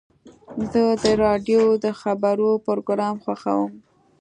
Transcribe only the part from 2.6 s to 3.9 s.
پروګرام خوښوم.